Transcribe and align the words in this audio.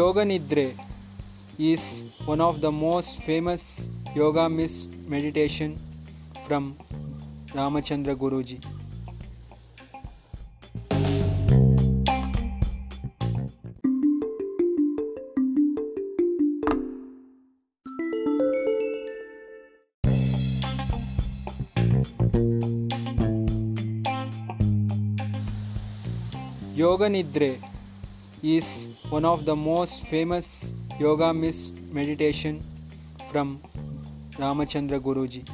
Yoga 0.00 0.24
Nidre 0.24 0.74
is 1.58 1.80
one 2.24 2.40
of 2.40 2.62
the 2.62 2.72
most 2.72 3.20
famous 3.20 3.86
yoga 4.14 4.48
mist 4.48 4.88
meditation 5.06 5.76
from 6.46 6.74
Ramachandra 7.48 8.16
Guruji. 8.16 8.64
Yoga 26.74 27.10
Nidre 27.10 27.69
is 28.42 28.64
one 29.10 29.24
of 29.24 29.44
the 29.44 29.54
most 29.54 30.06
famous 30.06 30.72
yoga 30.98 31.32
mist 31.32 31.74
meditation 31.92 32.62
from 33.30 33.60
Ramachandra 34.32 34.98
Guruji. 34.98 35.44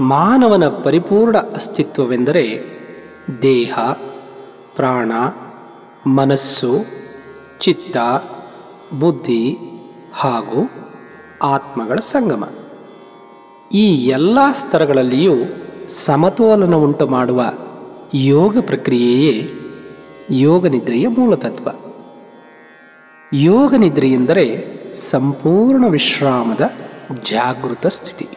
ಮಾನವನ 0.00 0.64
ಪರಿಪೂರ್ಣ 0.84 1.36
ಅಸ್ತಿತ್ವವೆಂದರೆ 1.38 2.77
ದೇಹ, 3.42 3.78
ಪ್ರಾಣ, 4.76 5.12
ಮನಸ್ಸು, 6.06 6.74
ಚಿತ್ತ, 7.60 7.96
ಬುದ್ಧಿ 8.98 9.56
ಹಾಗೂ 10.12 10.70
ಆತ್ಮಗಳ 11.42 11.96
ಸಂಗಮ. 11.96 12.48
ಈ 13.72 13.94
ಎಲ್ಲ 13.94 14.38
ಸ್ತರಗಳಲ್ಲಿಯೂ 14.52 15.34
ಸಮತೋಲನ 15.88 16.74
ಉಂಟು 16.74 17.06
ಮಾಡುವ 17.06 17.44
ಯೋಗ 18.14 18.58
ಪ್ರಕ್ರಿಯೆಯೇ 18.60 19.52
ಯೋಗ 20.30 20.66
ನಿದ್ರೆಯ 20.66 21.08
ಮೂಲತತ್ವ 21.08 21.68
ಯೋಗ 23.34 23.74
ನಿದ್ರೆ 23.74 24.12
ಎಂದರೆ 24.12 24.78
ಸಂಪೂರ್ಣ 24.94 25.84
ವಿಶ್ರಾಮದ 25.86 26.72
ಜಾಗೃತ 27.24 27.86
ಸ್ಥಿತಿ. 27.86 28.28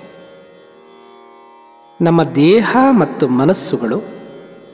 ನಮ್ಮ 2.02 2.24
ದೇಹ 2.24 2.78
ಮತ್ತು 2.90 3.28
ಮನಸ್ಸುಗಳು 3.28 4.21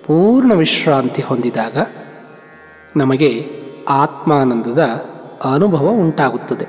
ಪೂರ್ಣ 0.08 0.54
ವಿಶ್ರಾಂತಿ 0.54 1.22
ಹೊಂದಿದಾಗ 1.22 1.78
ನಮಗೆ 2.96 3.46
ಆತ್ಮಾನಂದದ 3.90 4.84
ಅನುಭವ 5.54 5.88
ಉಂಟಾಗುತ್ತದೆ. 5.88 6.66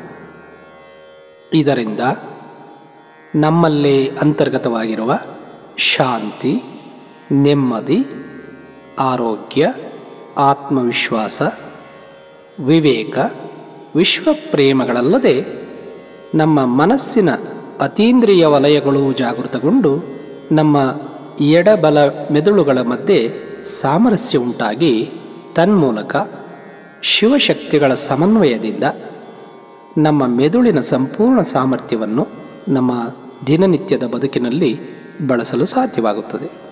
ಇದರಿಂದ 1.54 2.00
ನಮ್ಮಲ್ಲೇ 3.34 4.08
ಅಂತರ್ಗತವಾಗಿರುವ 4.08 5.18
ಶಾಂತಿ, 5.76 6.62
ನೆಮ್ಮದಿ, 7.32 8.04
ಆರೋಗ್ಯ, 8.98 9.74
ಆತ್ಮವಿಶ್ವಾಸ, 10.38 11.42
ವಿವೇಕ, 12.66 13.18
ವಿಶ್ವಪ್ರೇಮಗಳಲ್ಲದೆ 13.96 15.46
ನಮ್ಮ 16.34 16.64
ಮನಸ್ಸಿನ 16.64 17.28
ಅತೀಂದ್ರಿಯ 17.80 18.46
ವಲಯಗಳು 18.46 19.12
ಜಾಗೃತಗೊಂಡು 19.12 20.02
ನಮ್ಮ 20.52 20.92
ಎಡಬಲ 21.40 22.28
ಮೆದುಳುಗಳ 22.30 22.80
ಮಧ್ಯೆ 22.80 23.32
ಸಾಮರಸ್ಯ 23.64 24.38
ಉಂಟಾಗಿ 24.38 25.10
ತನ್ಮೂಲಕ 25.54 26.30
ಶಿವಶಕ್ತಿಗಳ 27.02 27.94
ಸಮನ್ವಯದಿಂದ 27.94 28.82
ನಮ್ಮ 29.98 30.26
ಮೆದುಳಿನ 30.26 30.80
ಸಂಪೂರ್ಣ 30.80 31.42
ಸಾಮರ್ಥ್ಯವನ್ನು 31.42 32.26
ನಮ್ಮ 32.68 32.92
ದಿನನಿತ್ಯದ 33.46 34.02
ಬದುಕಿನಲ್ಲಿ 34.02 34.78
ಬಳಸಲು 35.26 35.64
ಸಾಧ್ಯವಾಗುತ್ತದೆ. 35.64 36.68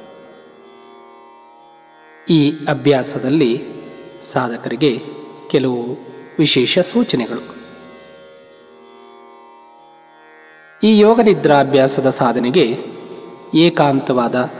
ಈ 2.32 2.50
ಅಭ್ಯಾಸದಲ್ಲಿ 2.50 3.62
ಸಾಧಕರಿಗೆ 4.20 5.02
ಕೆಲವು 5.50 5.98
ವಿಶೇಷ 6.38 6.78
ಸೂಚನೆಗಳು. 6.78 7.56
ಈ 10.82 10.98
ಯೋಗ 10.98 11.20
ನಿದ್ರಾಭ್ಯಾಸದ 11.20 12.08
ಸಾಧನೆಗೆ 12.08 12.96
ಏಕಾಂತವಾದ 13.54 14.50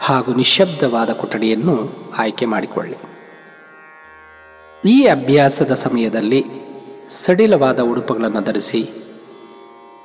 ಹಾಗೂ 0.00 0.34
ನಿಶ್ಶಬ್ದವಾದ 0.34 1.10
ಕೊಠಡಿಯನ್ನು 1.10 1.92
ಆಯ್ಕೆ 2.18 2.46
ಮಾಡಿಕೊಳ್ಳಿ. 2.46 2.96
ಈ 4.88 5.06
ಅಭ್ಯಾಸದ 5.06 5.74
ಸಮಯದಲ್ಲಿ 5.74 6.44
ಸಡಿಲವಾದ 7.10 7.80
ಉಡುಪುಗಳನ್ನು 7.80 8.40
ಧರಿಸಿ 8.40 8.90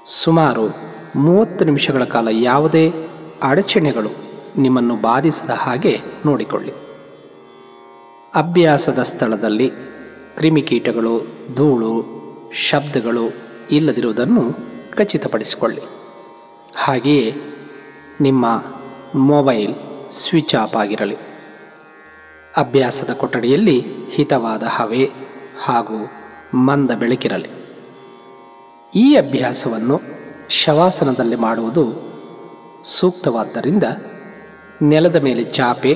ಸುಮಾರು 0.05 0.75
ಮೂವತ್ತು 1.15 1.65
ನಿಮಿಷಗಳ 1.65 2.03
ಕಾಲ 2.03 2.27
ಯಾವುದೇ 2.31 2.91
ಅಡಚಣೆಗಳು 3.43 4.09
ನಿಮ್ಮನ್ನು 4.57 4.95
ಬಾಧಿಸದ 4.95 5.49
ಹಾಗೆ 5.49 6.01
ನೋಡಿಕೊಳ್ಳಿ. 6.25 6.73
ಅಭ್ಯಾಸದ 8.35 8.99
ಸ್ಥಳದಲ್ಲಿ 9.01 9.71
ಕ್ರಿಮಿಕೀಟಗಳು, 10.37 11.27
ಧೂಳು, 11.55 12.19
ಶಬ್ದಗಳು 12.53 13.33
ಇಲ್ಲದಿರುವುದನ್ನು 13.71 14.43
ಖಚಿತಪಡಿಸಿಕೊಳ್ಳಿ. 14.95 15.81
ಹಾಗೆಯೇ 16.75 17.48
ನಿಮ್ಮ 18.21 18.63
ಮೊಬೈಲ್ 19.15 19.75
ಸ್ವಿಚ್ 20.11 20.55
ಆಫ್ 20.55 20.75
ಆಗಿರಲಿ. 20.75 21.17
ಅಭ್ಯಾಸದ 22.57 23.13
ಕೊಠಡಿಯಲ್ಲಿ 23.13 23.83
ಹಿತವಾದ 24.11 24.63
ಹವೆ 24.63 25.11
ಹಾಗೂ 25.63 26.11
ಮಂದ 26.53 26.91
ಬೆಳಕಿರಲಿ. 26.91 27.49
ಈ 28.95 29.15
ಅಭ್ಯಾಸವನ್ನು 29.15 29.99
ಶವಾಸನದಲ್ಲಿ 30.49 31.35
ಮಾಡುವುದು 31.35 31.85
ಸೂಕ್ತವಾದ್ದರಿಂದ 32.83 33.83
ನೆಲದ 34.81 35.15
ಮೇಲೆ 35.15 35.43
ಚಾಪೆ 35.43 35.93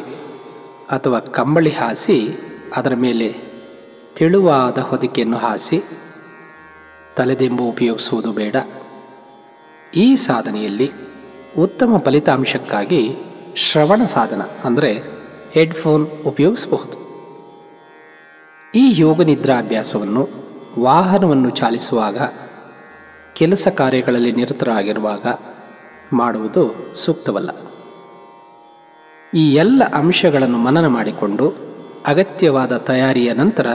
ಅಥವಾ 0.92 1.20
ಕಂಬಳಿ 1.20 1.70
ಹಾಸಿ 1.70 2.38
ಅದರ 2.76 2.94
ಮೇಲೆ 2.96 3.36
ತೆಳುವಾದ 4.16 4.78
ಹೊದಿಕೆಯನ್ನು 4.78 5.38
ಹಾಸಿ 5.38 5.84
ತಲೆದೆಂಬು 7.16 7.64
ಉಪಯೋಗಿಸುವುದು 7.64 8.32
ಬೇಡ. 8.32 8.56
ಈ 9.96 10.16
ಸಾಧನೆಯಲ್ಲಿ 10.16 10.92
ಉತ್ತಮ 11.60 11.98
ಫಲಿತಾಂಶಕ್ಕಾಗಿ 11.98 13.16
ಶ್ರವಣ 13.56 14.06
ಸಾಧನ 14.06 14.42
ಅಂದರೆ 14.42 15.02
ಹೆಡ್ಫೋನ್ 15.52 16.08
ಉಪಯೋಗಿಸಬಹುದು. 16.26 17.04
ಈ 18.76 19.02
ಯೋಗ 19.02 19.22
ನಿದ್ರಾಭ್ಯಾಸವನ್ನು 19.22 20.30
ವಾಹನವನ್ನು 20.80 21.50
ಚಾಲಿಸುವಾಗ, 21.50 22.18
ಕೆಲಸ 23.34 23.68
ಕಾರ್ಯಗಳಲ್ಲಿ 23.68 24.32
ನಿರತರಾಗಿರುವಾಗ 24.32 25.26
ಮಾಡುವುದು 26.14 26.94
ಸೂಕ್ತವಲ್ಲ. 26.94 27.50
ಈ 29.34 29.54
ಎಲ್ಲ 29.54 29.84
ಅಂಶಗಳನ್ನು 29.94 30.58
ಮನನ 30.58 30.88
ಮಾಡಿಕೊಂಡು 30.88 31.54
ಅಗತ್ಯವಾದ 32.06 32.78
ತಯಾರಿಯ 32.78 33.34
ನಂತರ 33.34 33.68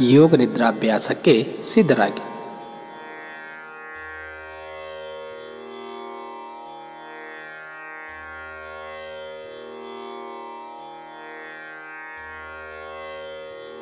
ಯೋಗ 0.00 0.34
ನಿದ್ರಾಭ್ಯಾಸಕ್ಕೆ 0.34 1.56
ಸಿದ್ಧರಾಗಿ. 1.62 2.29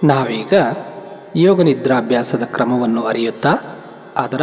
ನಾವೀಗ 0.05 0.53
ಯೋಗ 1.37 1.63
ನಿದ್ರಾಭ್ಯಾಸದ 1.63 2.43
ಕ್ರಮವನ್ನು 2.43 3.03
ಅರಿಯುತ್ತಾ 3.03 3.53
ಅದರ 4.17 4.43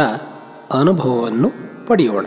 ಅನುಭವವನ್ನು 0.72 1.52
ಪಡೆಯೋಣ. 1.86 2.26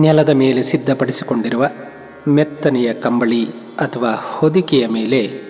ನೆಲದ 0.00 0.28
ಮೇಲೆ 0.28 0.62
ಸಿದ್ಧಪಡಿಸಿಕೊಂಡಿರುವ 0.62 1.66
ಮೆತ್ತನೆಯ 2.28 2.94
ಕಂಬಳಿ 2.94 3.46
ಅಥವಾ 3.78 4.10
ಹೊದಿಕೆಯ 4.10 4.86
ಮೇಲೆ 4.86 5.42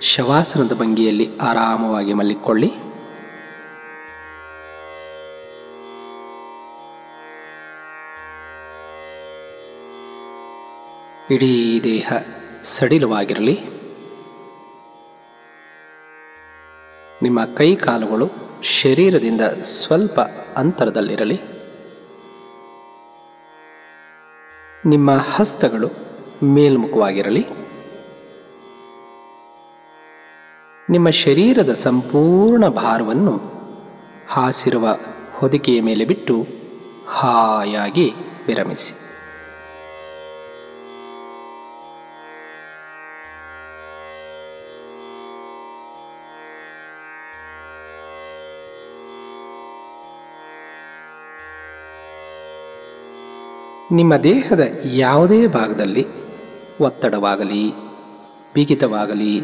ಶವಾಸನದ 0.00 0.72
ಭಂಗಿಯಲ್ಲಿ 0.72 1.36
ಆರಾಮವಾಗಿ 1.36 2.12
ಮಲ್ಲಿಕೊಳ್ಳಿ. 2.12 2.72
ಇಡೀ 11.30 11.80
ದೇಹ 11.84 12.12
ಸಡಿಲವಾಗಿರಲಿ. 12.62 13.75
ನಿಮ್ಮ 17.22 17.44
ಕೈ 17.44 17.76
ಕಾಲುಗಳು 17.76 18.28
ಶರೀರದಿಂದ 18.62 19.40
ಸ್ವಲ್ಪ 19.62 20.20
ಅಂತರದಲ್ಲಿರಲಿ. 20.56 21.40
ನಿಮ್ಮ 24.86 25.10
ಹಸ್ತಗಳು 25.34 25.88
ಮೇಲ್ಮುಖವಾಗಿರಲಿ. 26.42 27.46
ನಿಮ್ಮ 30.90 31.10
ಶರೀರದ 31.10 31.72
ಸಂಪೂರ್ಣ 31.72 32.68
ಭಾರವನ್ನು 32.68 33.40
ಹಾಸಿರುವ 34.28 34.88
ಹೊದಿಕೆಯ 35.34 35.80
ಮೇಲೆ 35.80 36.04
ಬಿಟ್ಟು 36.04 36.46
ಹಾಯಾಗಿ 37.08 38.12
ವಿರಮಿಸಿ. 38.46 39.15
ನಿಮ್ಮ 53.92 54.16
ದೇಹದ 54.16 54.60
ಯಾವುದೇ 54.84 55.46
ಭಾಗದಲ್ಲಿ 55.46 56.06
ಒತ್ತಡವಾಗಲಿ, 56.80 57.72
ಬಿಗಿತವಾಗಲಿ 58.54 59.42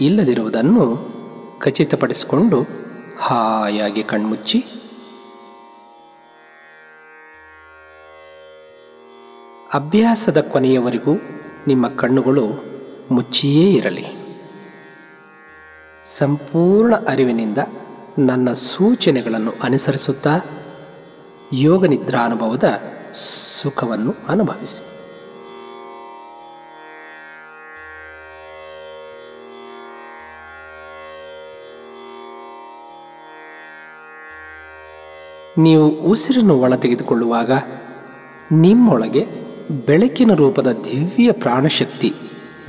ಇಲ್ಲದಿರುವುದನ್ನು 0.00 0.98
ಖಚಿತಪಡಿಸಿಕೊಂಡು 1.58 2.66
ಹಾಯಾಗಿ 3.18 4.02
ಕಣ್ಮುಚ್ಚಿ. 4.02 4.64
ಅಭ್ಯಾಸದ 9.74 10.40
ಕೊನೆಯವರೆಗೂ 10.40 11.12
ನಿಮ್ಮ 11.66 11.88
ಕಣ್ಣುಗಳು 11.88 12.64
ಮುಚ್ಚಿಯೇ 13.10 13.72
ಇರಲಿ. 13.72 14.06
ಸಂಪೂರ್ಣ 16.04 16.96
ಅರಿವಿನಿಂದ 16.96 17.58
ನನ್ನ 18.18 18.52
ಸೂಚನೆಗಳನ್ನು 18.52 19.52
ಅನುಸರಿಸುತ್ತಾ 19.62 20.30
ಯೋಗ 21.52 21.86
ನಿದ್ರಾನುಭವದ 21.86 22.80
ಸುಖವನ್ನು 23.14 24.14
ಅನುಭವಿಸಿ. 24.28 25.02
ನೀವು 35.58 35.88
ಉಸಿರನ್ನು 35.88 36.60
ಒಳ 36.60 36.74
ತೆಗೆದುಕೊಳ್ಳುವಾಗ 36.74 37.52
ನಿಮ್ಮೊಳಗೆ 38.52 39.26
ಬೆಳಕಿನ 39.86 40.34
ರೂಪದ 40.34 40.72
ದಿವ್ಯ 40.72 41.32
ಪ್ರಾಣಶಕ್ತಿ 41.32 42.14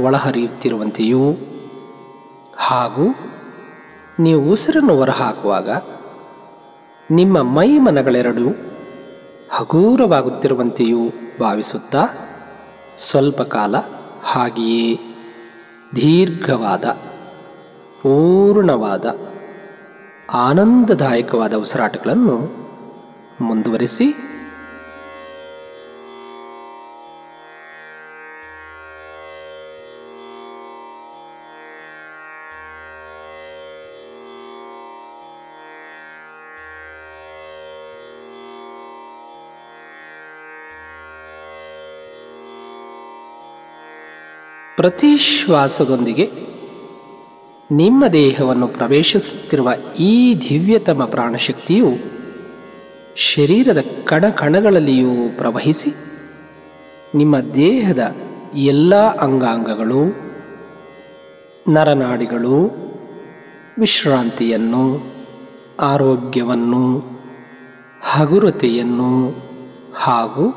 ಒಳಹರಿಯುತ್ತಿರುವಂತೆಯೂ 0.04 1.32
ಹಾಗೂ 2.58 3.06
ನೀವು 4.20 4.52
ಉಸಿರನ್ನು 4.52 4.96
ಹೊರಹಾಕುವಾಗ 4.96 5.70
ನಿಮ್ಮ 7.12 7.42
ಮೈ 7.42 7.78
ಮನಗಳೆರಡೂ 7.78 8.73
ಹಗೂರವಾಗುತ್ತಿರುವಂತೆಯೂ 9.54 11.02
ಭಾವಿಸುತ್ತಾ 11.40 12.04
ಸ್ವಲ್ಪ 12.98 13.42
ಕಾಲ 13.42 13.76
ಹಾಗೆಯೇ 14.24 14.86
ದೀರ್ಘವಾದ 15.96 16.86
ಪೂರ್ಣವಾದ 18.02 19.06
ಆನಂದದಾಯಕವಾದ 20.40 21.54
ಉಸಿರಾಟಗಳನ್ನು 21.54 22.38
ಮುಂದುವರಿಸಿ 23.42 24.08
ಪ್ರತಿ 44.84 45.18
ಶ್ವಾಸದೊಂದಿಗೆ 45.18 46.32
ನಿಮ್ಮ 47.72 48.08
ದೇಹವನ್ನು 48.08 48.68
ಪ್ರವೇಶಿಸುತ್ತಿರುವ 48.68 49.70
ಈ 50.00 50.36
ದಿವ್ಯತಮ 50.50 51.06
ಪ್ರಾಣಶಕ್ತಿಯು 51.06 51.92
ಶರೀರದ 53.16 53.86
ಕಣ 54.06 54.30
ಕಣಗಳಲ್ಲಿಯೂ 54.30 55.38
ಪ್ರವಹಿಸಿ 55.38 55.92
ನಿಮ್ಮ 57.16 57.40
ದೇಹದ 57.40 58.16
ಎಲ್ಲ 58.56 58.96
ಅಂಗಾಂಗಗಳು, 58.96 60.02
ನರನಾಡಿಗಳು, 61.72 62.68
ವಿಶ್ರಾಂತಿಯನ್ನು, 63.78 65.04
ಆರೋಗ್ಯವನ್ನು, 65.80 67.00
ಹಗುರತೆಯನ್ನು 68.02 69.30
ಹಾಗೂ 69.96 70.54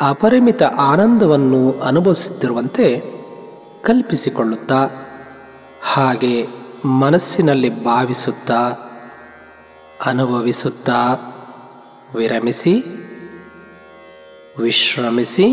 ಅಪರಿಮಿತ 0.00 0.62
ಆನಂದವನ್ನು 0.62 1.80
ಅನುಭವಿಸುತ್ತಿರುವಂತೆ 1.80 3.09
ಕಲ್ಪಿಸಿಕೊಳ್ಳುತ್ತಾ 3.82 4.80
ಹಾಗೆ 5.82 6.46
ಮನಸ್ಸಿನಲ್ಲಿ 6.84 7.84
ಭಾವಿಸುತ್ತಾ 7.84 8.60
ಅನುಭವಿಸುತ್ತಾ 10.06 11.00
ವಿರಮಿಸಿ 12.14 12.74
ವಿಶ್ರಮಿಸಿ 14.58 15.46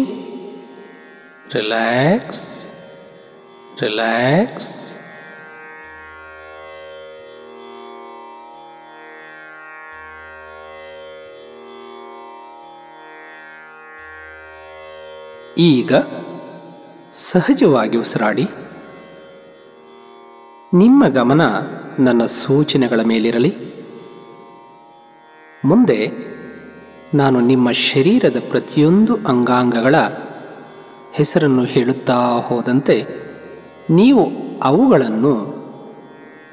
ರಿಲ್ಯಾಕ್ಸ್ 1.54 2.46
ರಿಲ್ಯಾಕ್ಸ್. 3.82 4.94
ಈಗ 15.58 15.94
ಸಹಜವಾಗಿ 17.18 17.98
ಉಸಿರಾಡಿ. 17.98 18.44
ನಿಮ್ಮ 20.74 21.08
ಗಮನ 21.08 21.42
ನನ್ನ 22.00 22.26
ಸೂಚನೆಗಳ 22.26 23.00
ಮೇಲಿರಲಿ. 23.02 23.58
ಮುಂದೆ 25.66 26.12
ನಾನು 27.14 27.40
ನಿಮ್ಮ 27.40 27.72
ಶರೀರದ 27.72 28.44
ಪ್ರತಿಯೊಂದು 28.50 29.16
ಅಂಗಾಂಗಗಳ 29.16 29.96
ಹೆಸರನ್ನು 31.14 31.64
ಹೇಳುತ್ತಾ 31.64 32.40
ಹೋದಂತೆ 32.40 33.08
ನೀವು 33.90 34.32
ಅವುಗಳನ್ನು 34.64 35.34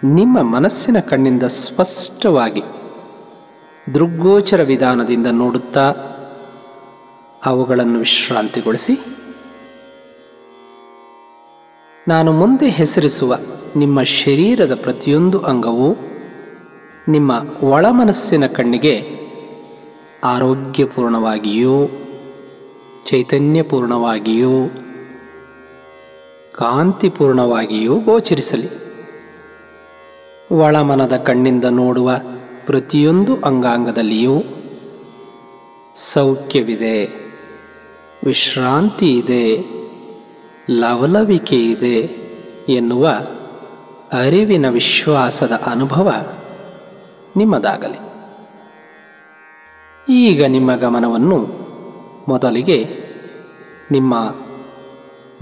ನಿಮ್ಮ 0.04 0.42
ಮನಸ್ಸಿನ 0.42 1.00
ಕಣ್ಣಿಂದ 1.00 1.42
ಸ್ಪಷ್ಟವಾಗಿ 1.42 2.62
ದೃಗ್ಗೋಚರ 3.94 4.62
ವಿಧಾನದಿಂದ 4.62 5.26
ನೋಡುತ್ತಾ 5.26 5.94
ಅವುಗಳನ್ನು 7.44 7.98
ವಿಶ್ರಾಂತಿಗೊಳಿಸಿ. 7.98 9.23
ನಾನು 12.08 12.32
ಮುಂದೆ 12.32 12.68
ಹೆಸರಿಸುವ 12.68 13.36
ನಿಮ್ಮ 13.76 14.02
ಶರೀರದ 14.02 14.74
ಪ್ರತಿಯೊಂದು 14.74 15.38
ಅಂಗವು 15.38 15.96
ನಿಮ್ಮ 17.08 17.32
ಒಳಮನಸ್ಸಿನ 17.62 18.46
ಕಣ್ಣಿಗೆ 18.46 19.18
ಆರೋಗ್ಯಪೂರ್ಣವಾಗಿಯೂ 20.24 21.86
ಚೈತನ್ಯಪೂರ್ಣವಾಗಿಯೂ 23.06 24.68
ಕಾಂತಿಪೂರ್ಣವಾಗಿಯೂ 26.54 28.00
ಗೋಚರಿಸಲಿ. 28.00 28.68
ಒಳಮನದ 30.54 31.16
ಕಣ್ಣಿಂದ 31.16 31.64
ನೋಡುವ 31.64 32.10
ಪ್ರತಿಯೊಂದು 32.66 33.36
ಅಂಗಾಂಗದಲ್ಲಿಯೂ 33.44 34.42
ಸೌಖ್ಯವಿದೆ, 35.94 37.04
ವಿಶ್ರಾಂತಿ 38.24 39.12
ಇದೆ. 39.12 39.83
ಲವಲವಿಕೆ 40.70 41.56
ಇದೆ 41.56 41.96
ಎನ್ನುವ 42.68 43.08
ಅರಿವಿನ 44.12 44.68
ವಿಶ್ವಾಸದ 44.68 45.52
ಅನುಭವ 45.66 46.36
ನಿಮ್ಮದಾಗಲಿ. 47.36 47.98
ಈಗ 50.08 50.44
ನಿಮ್ಮ 50.44 50.74
ಗಮನವನ್ನು 50.74 51.36
ಮೊದಲಿಗೆ 52.28 52.84
ನಿಮ್ಮ 53.90 54.36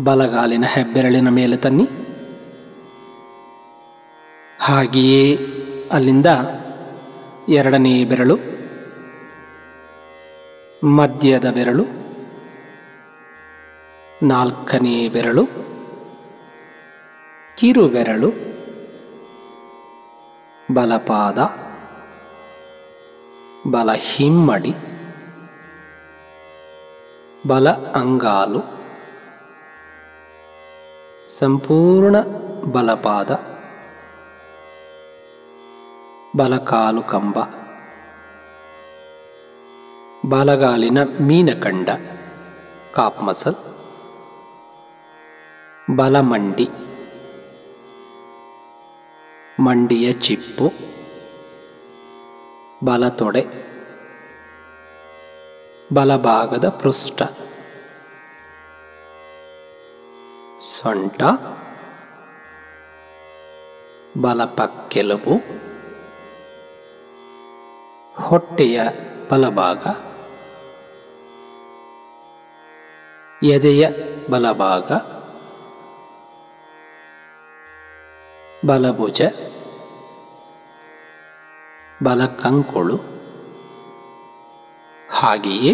ಬಲಗಾಲಿನ 0.04 0.64
ಹೆಬ್ಬೆರಳಿನ 0.64 1.28
ಮೇಲೆ 1.28 1.56
ತನ್ನಿ. 1.56 1.88
ಹಾಗೆಯೇ 4.60 5.38
ಅಲ್ಲಿಂದ 5.92 6.26
ಎರಡನೇ 7.48 8.04
ಬೆರಳು, 8.04 8.38
ಮಧ್ಯದ 10.86 11.50
ಬೆರಳು 11.50 12.01
ನಾಲ್ಕನೇ 14.22 15.08
ಬೆರಳು 15.08 15.46
ಕಿರು 17.58 17.88
ಬೆರಳು 17.88 18.52
ಬಲಪಾದ, 20.74 21.38
ಬಲ 23.70 23.92
ಹಿಮ್ಮಡಿ, 23.92 24.74
ಬಲ 27.46 27.70
ಅಂಗಾಲು, 27.70 28.60
ಸಂಪೂರ್ಣ 31.26 32.16
ಬಲಪಾದ 32.72 33.30
ಬಲಕಾಲು 36.36 37.02
ಕಂಬ, 37.02 37.38
ಬಲಗಾಲಿನ 40.30 40.98
ಮೀನಕಂಡ, 41.20 41.88
ಕಾಪ್ 42.94 43.22
ಮಸಲ್. 43.22 43.71
ಬಲಮಂಡಿ. 45.90 46.68
ಮಂಡಿಯ 49.60 50.12
ಚಿಪ್ಪು. 50.12 50.72
ಬಲತೊಡೆ. 52.84 53.46
ಬಲಭಾಗದ 55.94 56.68
ಪೃಷ್ಠ. 56.68 57.22
ಸೊಂಟ. 60.58 61.22
ಬಲಪಕ್ಕೆಲುಬು 64.22 65.34
ಹೊಟ್ಟೆಯ 68.22 68.80
ಬಲಭಾಗ. 69.30 69.86
ಎದೆಯ 73.44 73.88
ಬಲಭಾಗ. 74.30 75.21
ಬಲಭುಜ 78.66 79.22
ಬಲಕಂಕುಳು 82.02 82.96
ಹಾಗೆಯೇ 85.10 85.72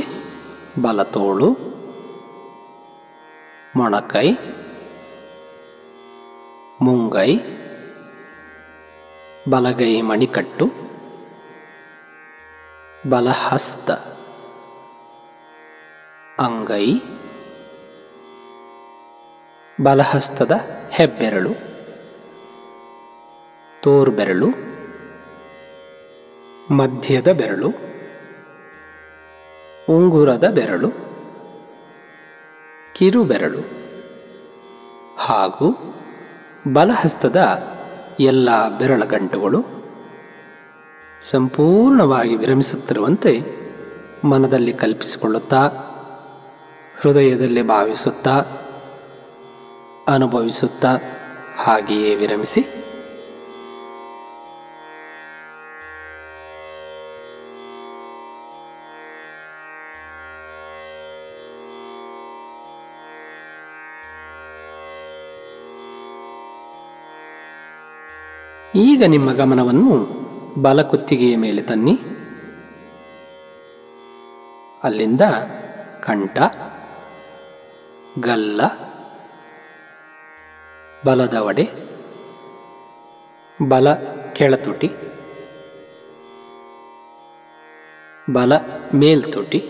ಬಲತೋಳು 0.82 1.48
ಮೊಣಕೈ 3.76 4.28
ಮುಂಗೈ 6.82 7.30
ಬಲಗೈ 9.50 10.00
ಮಣಿಕಟ್ಟು 10.00 10.66
ಬಲಹಸ್ತ 13.08 13.90
ಅಂಗೈ 16.40 16.86
ಬಲಹಸ್ತದ 19.78 20.54
ಹೆಬ್ಬೆರಳು. 20.92 21.67
ತೋರ್ಬೆರಳು 23.82 24.48
ಮಧ್ಯದ 26.74 27.32
ಬೆರಳು, 27.32 27.68
ಉಂಗುರದ 29.88 30.46
ಬೆರಳು 30.48 30.90
ಕಿರುಬೆರಳು 32.94 33.62
ಹಾಗೂ 35.18 35.68
ಬಲಹಸ್ತದ 36.72 37.40
ಎಲ್ಲ 38.20 38.78
ಬೆರಳಗಂಟುಗಳು 38.78 39.60
ಸಂಪೂರ್ಣವಾಗಿ 41.20 42.36
ವಿರಮಿಸುತ್ತಿರುವಂತೆ 42.36 43.32
ಮನದಲ್ಲಿ 44.24 44.72
ಕಲ್ಪಿಸಿಕೊಳ್ಳುತ್ತಾ, 44.72 45.62
ಹೃದಯದಲ್ಲಿ 47.00 47.62
ಭಾವಿಸುತ್ತಾ, 47.62 48.36
ಅನುಭವಿಸುತ್ತಾ 50.08 50.92
ಹಾಗೆಯೇ 51.58 52.14
ವಿರಮಿಸಿ 52.14 52.62
ಈಗ 68.78 69.02
ನಿಮ್ಮ 69.06 69.32
ಗಮನವನ್ನು 69.32 69.94
ಬಲಕುತ್ತಿಗೆಯ 70.62 71.36
ಮೇಲೆ 71.36 71.62
ತನ್ನಿ. 71.62 71.94
ಅಲ್ಲಿಂದ 74.84 75.20
ಕಂಠ, 76.04 76.38
ಗಲ್ಲ 78.18 78.60
ಬಲದವಡೆ 81.06 81.64
ಬಲ 83.68 83.94
ಕೆಳತುಟಿ, 84.32 84.90
ಬಲ 88.32 88.52
ಮೇಲ್ತುಟಿ, 88.94 89.60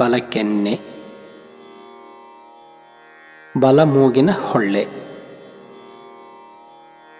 ಬಲ 0.00 0.16
ಕೆನ್ನೆ, 0.16 0.74
ಬಲ 3.60 3.82
ಮೂಗಿನ 3.82 4.30
ಹೊಳ್ಳೆ. 4.30 4.99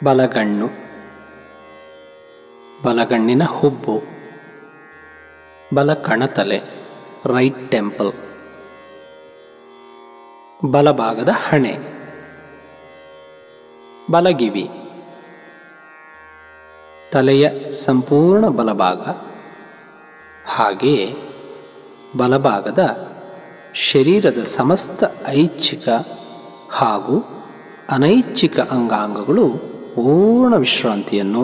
ಬಲಗಣ್ಣು, 0.05 0.69
ಬಲಗಣ್ಣಿನ 2.85 3.45
ಹುಬ್ಬು 3.57 3.97
ಬಲ 5.75 5.91
ಕಣತಲೆ 6.07 6.59
ರೈಟ್ 7.33 7.61
ಟೆಂಪಲ್ 7.73 8.13
ಬಲಭಾಗದ 10.73 11.33
ಹಣೆ, 11.45 11.75
ಬಲಗಿವಿ, 14.11 14.65
ತಲೆಯ 17.13 17.45
ಸಂಪೂರ್ಣ 17.85 18.49
ಬಲಭಾಗ, 18.59 19.03
ಹಾಗೆಯೇ 20.55 21.07
ಬಲಭಾಗದ 22.17 22.83
ಶರೀರದ 23.89 24.43
ಸಮಸ್ತ 24.57 25.03
ಐಚ್ಛಿಕ 25.41 25.89
ಹಾಗೂ 26.71 27.17
ಅನೈಚ್ಛಿಕ 27.89 28.59
ಅಂಗಾಂಗಗಳು 28.61 29.47
ಪೂರ್ಣ 30.01 30.55
ವಿಶ್ರಾಂತಿಯನ್ನು 30.57 31.43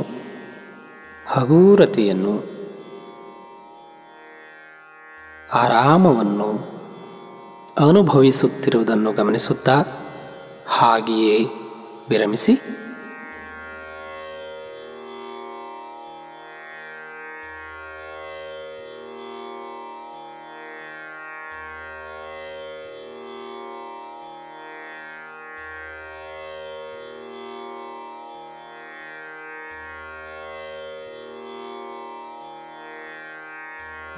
ಹಗೂರತೆಯನ್ನು 1.26 2.34
ಆರಾಮವನ್ನು 5.54 6.48
ಅನುಭವಿಸುತ್ತಿರುವುದನ್ನು 7.78 9.12
ಗಮನಿಸುತ್ತಾ 9.12 9.76
ಹಾಗೆಯೇ 10.68 11.36
ವಿರಮಿಸಿ 12.08 12.54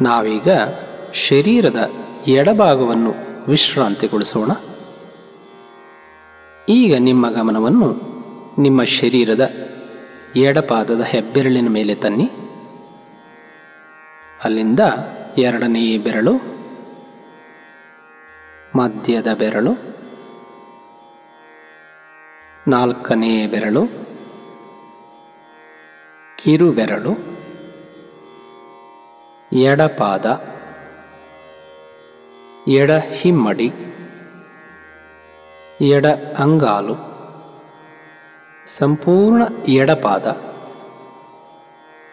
ನಾವೀಗ 0.00 0.48
ಶರೀರದ 1.14 1.90
ಎಡಭಾಗವನ್ನು 2.26 3.14
ವಿಶ್ರಾಂತಿಗೊಳಿಸೋಣ. 3.48 4.50
ಈಗ 6.68 6.96
ನಿಮ್ಮ 6.98 7.30
ಗಮನವನ್ನು 7.30 7.88
ನಿಮ್ಮ 8.58 8.84
ಶರೀರದ 8.84 9.50
ಎಡಪಾದದ 10.36 11.00
ಹೆಬ್ಬೆರಳಿನ 11.00 11.68
ಮೇಲೆ 11.68 11.94
ತನ್ನಿ. 11.94 12.30
ಅಲ್ಲಿಂದ 14.44 14.80
ಎರಡನೆಯ 15.38 15.98
ಬೆರಳು, 15.98 16.32
ಮಧ್ಯದ 18.76 19.34
ಬೆರಳು 19.34 19.72
ನಾಲ್ಕನೆಯ 22.68 23.46
ಬೆರಳು 23.46 23.86
ಕಿರು 26.44 26.72
ಬೆರಳು 26.72 27.37
ಎಡಪಾದ 29.52 30.26
ಎಡ 32.70 32.90
ಹಿಮ್ಮಡಿ 33.12 33.68
ಎಡ 35.88 36.06
ಅಂಗಾಲು 36.38 36.96
ಸಂಪೂರ್ಣ 38.66 39.42
ಎಡಪಾದ 39.68 40.26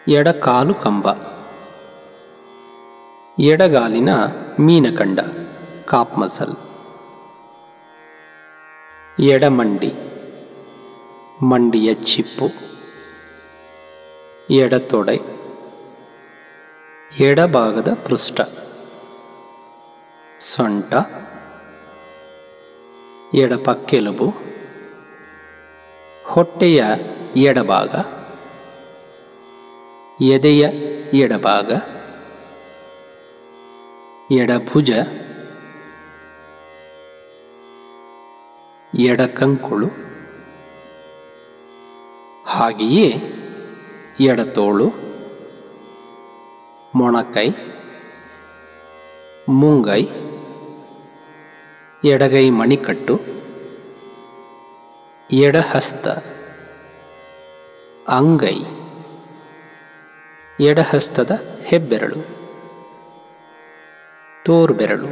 ಎಡಕಾಲು 0.09 0.73
ಕಂಬ 0.73 1.07
ಎಡಗಾಲಿನ 3.43 4.11
ಮೀನಕಂಡ 4.59 5.19
ಕಾಪ್ 5.89 6.17
ಮಸಲ್ 6.17 6.55
ಎಡಮಂಡಿ 9.17 9.91
ಮಂಡಿಯ 11.43 11.93
ಚಿಪ್ಪು 12.05 12.47
ಎಡತೊಡೆ 14.53 15.17
ಎಡಭಾಗದ 17.19 17.93
ಪೃಷ್ಠ. 17.93 18.41
ಸೊಂಟ. 20.39 20.93
ಎಡಪಕ್ಕೆಲುಬು. 23.35 24.33
ಹೊಟ್ಟೆಯ 26.25 26.83
ಎಡಭಾಗ. 27.37 27.95
ಎದೆಯ 30.23 30.61
ಎಡಭಾಗ. 31.17 31.71
ಎಡಭುಜ. 34.33 34.91
ಎಡಕಂಕುಳು. 38.99 39.87
ಹಾಗೆಯೇ 42.45 43.13
ಎಡತೋಳು. 44.19 45.14
ಮೊಣಕೈ, 46.95 47.49
ಮುಂಗೈ, 49.49 50.03
ಎಡಗೈ 52.03 52.49
ಮಣಿಕಟ್ಟು, 52.49 53.15
ಎಡಹಸ್ತ, 55.33 56.07
ಅಂಗೈ, 58.09 58.57
ಎಡಹಸ್ತದ 60.59 61.31
ಹೆಬ್ಬೆರಳು, 61.65 62.21
ತೋರ್ಬೆರಳು, 64.45 65.11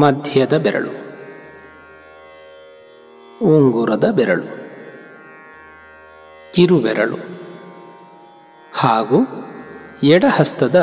ಮಧ್ಯದ 0.00 0.56
ಬೆರಳು, 0.58 0.94
ಉಂಗುರದ 3.46 4.10
ಬೆರಳು, 4.10 4.48
ಕಿರುಬೆರಳು 6.54 7.18
ಹಾಗೂ 8.72 9.20
ಎಡಹಸ್ತದ 10.02 10.78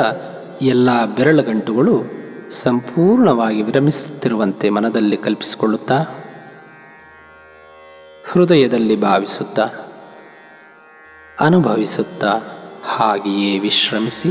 ಎಲ್ಲ 0.62 1.14
ಬೆರಳುಗಂಟುಗಳು 1.14 1.94
ಸಂಪೂರ್ಣವಾಗಿ 2.50 3.62
ವಿರಮಿಸುತ್ತಿರುವಂತೆ 3.62 4.68
ಮನದಲ್ಲಿ 4.68 5.16
ಕಲ್ಪಿಸಿಕೊಳ್ಳುತ್ತಾ 5.16 5.98
ಹೃದಯದಲ್ಲಿ 8.24 8.96
ಭಾವಿಸುತ್ತಾ 8.96 9.66
ಅನುಭವಿಸುತ್ತಾ 11.40 12.32
ಹಾಗೆಯೇ 12.84 13.58
ವಿಶ್ರಮಿಸಿ 13.58 14.30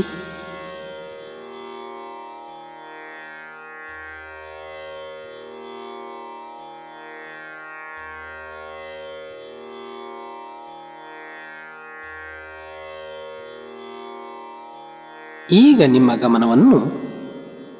ಈಗ 15.50 15.82
ನಿಮ್ಮ 15.86 16.14
ಗಮನವನ್ನು 16.14 16.78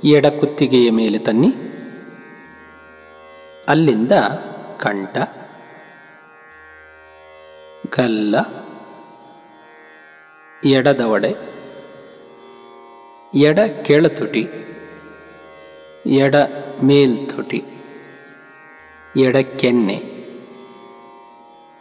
ಎಡಕುತ್ತಿಗೆಯ 0.05 0.91
ಮೇಲೆ 0.91 1.19
ತನ್ನಿ. 1.19 1.51
ಅಲ್ಲಿಂದ 3.69 4.13
ಕಂಠ, 4.81 5.17
ಗಲ್ಲ 7.99 8.37
ಎಡದವಡೆ 10.65 11.33
ಎಡ 13.35 13.59
ಕೆಳತುಟಿ, 13.83 14.49
ಎಡ 16.07 16.35
ಮೇಲ್ತುಟಿ, 16.83 17.65
ಎಡ 19.17 19.37
ಕೆನ್ನೆ, 19.37 19.99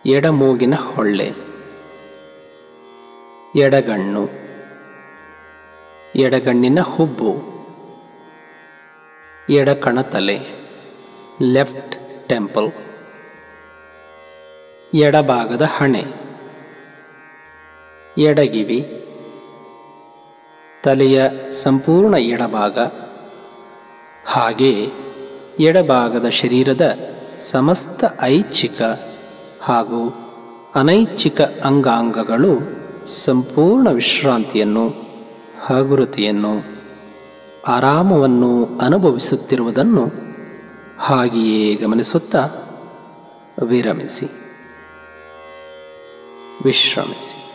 ಎಡ 0.05 0.25
ಮೂಗಿನ 0.25 0.75
ಹೊಳ್ಳೆ 0.75 1.29
ಎಡಗಣ್ಣು 3.55 4.46
ಎಡಗಣ್ಣಿನ 6.17 6.79
ಹುಬ್ಬು. 6.81 7.57
ಎಡಕಣ 9.49 10.01
ತಲೆ. 10.01 10.39
Left 11.41 11.95
temple. 12.29 12.71
ಎಡಭಾಗದ 14.95 15.61
ಹಣೆ. 15.61 16.05
ಎಡಗಿವಿ. 18.17 19.03
ತಲೆಯ 20.83 21.21
ಸಂಪೂರ್ಣ 21.49 22.13
ಎಡಭಾಗ. 22.15 22.79
ಹಾಗೆ 24.25 24.89
ಎಡಭಾಗದ 25.59 26.29
ಶರೀರದ 26.29 26.95
ಸಮಸ್ತ 27.37 28.03
ಐಚ್ಛಿಕ 28.21 28.81
ಹಾಗೂ 29.61 30.09
ಅನೈಚ್ಛಿಕ 30.75 31.41
ಅಂಗಾಂಗಗಳು 31.41 32.59
ಸಂಪೂರ್ಣ 33.07 33.89
ವಿಶ್ರಾಂತಿಯನ್ನು 33.89 35.06
ಹಗುರತೆಯನ್ನು 35.67 36.63
ಆರಾಮವನ್ನು 37.67 38.77
ಅನುಭವಿಸುತ್ತಿರುವುದನ್ನು 38.77 40.11
ಹಾಗೆಯೇ 40.97 41.75
ಗಮನಿಸುತ್ತಾ 41.75 42.49
ವಿರಮಿಸಿ. 43.65 44.25
ವಿಶ್ರಮಿಸಿ. 46.63 47.46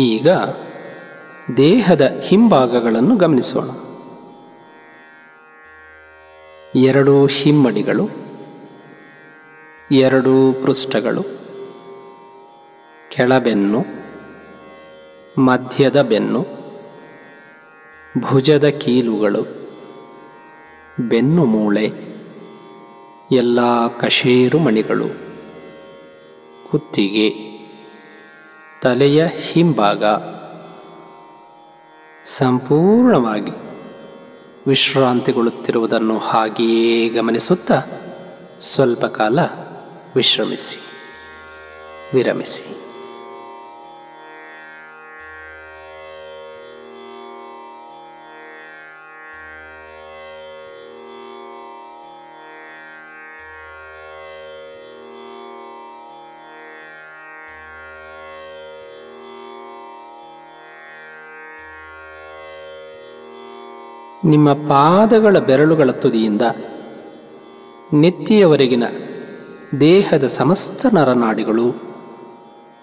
ಈಗ 0.00 0.28
ದೇಹದ 1.56 2.20
ಹಿಂಭಾಗಗಳನ್ನು 2.24 3.16
ಗಮನಿಸೋಣ. 3.16 3.64
ಎರಡು 6.74 7.26
ಹಿಮ್ಮಡಿಗಳು, 7.26 8.08
ಎರಡು 9.92 10.62
ಪೃಷ್ಠಗಳು, 10.62 11.22
ಕೆಳಬೆನ್ನು, 13.10 13.84
ಮಧ್ಯದ 15.38 16.02
ಬೆನ್ನು, 16.02 16.46
ಭುಜದ 18.20 18.68
ಕೀಲುಗಳು, 18.68 19.42
ಬೆನ್ನು 21.08 21.44
ಮೂಳೆ, 21.44 21.92
ಎಲ್ಲ 23.32 23.86
ಕಶೇರು 24.00 24.58
ಮಣಿಗಳು 24.58 25.08
ಕುತ್ತಿಗೆ. 26.70 27.49
ತಲೆಯ 28.82 29.26
ಹಿಂಭಾಗ 29.26 30.04
ಸಂಪೂರ್ಣವಾಗಿ 32.24 33.50
ವಿಶ್ರಾಂತಿಗೊಳ್ಳುತ್ತಿರುವುದನ್ನು 34.66 36.18
ಹಾಗೆಯೇ 36.18 37.08
ಗಮನಿಸುತ್ತಾ 37.08 37.78
ಸ್ವಲ್ಪ 38.60 39.04
ಕಾಲ 39.04 39.38
ವಿಶ್ರಮಿಸಿ 40.16 40.78
ವಿರಮಿಸಿ. 42.14 42.79
ನಿಮ್ಮ 64.24 64.52
ಪಾದಗಳ 64.52 65.38
ಬೆರಳುಗಳ 65.38 65.90
ತುದಿಯಿಂದ 65.90 66.42
ನೆತ್ತಿಯವರೆಗಿನ 67.94 68.84
ದೇಹದ 69.80 70.24
ಸಮಸ್ತ 70.24 70.86
ನರನಾಡಿಗಳು, 70.86 71.74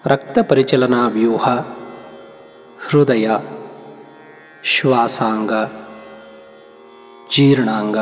ರಕ್ತ 0.06 0.38
ಪರಿಚಲನಾ 0.48 1.08
ವ್ಯೂಹ, 1.08 1.48
ಹೃದಯ, 2.88 3.30
ಶ್ವಾಸಾಂಗ, 4.64 5.52
ಜೀರ್ಣಾಂಗ, 7.36 7.96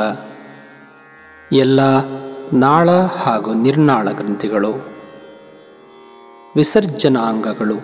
ಎಲ್ಲ 1.51 1.79
ನಾಳ 2.53 2.89
ಹಾಗೂ 2.91 3.53
ನಿರ್ನಾಳ 3.53 4.11
ಗ್ರಂಥಿಗಳು, 4.11 4.71
ವಿಸರ್ಜನಾಂಗಗಳು, 6.55 7.75